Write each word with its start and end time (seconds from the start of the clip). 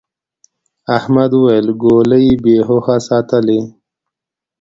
احمد 0.97 1.31
وويل: 1.39 1.67
گولۍ 1.83 2.25
بې 2.43 2.55
هوښه 2.67 2.97
ساتلې. 3.07 3.59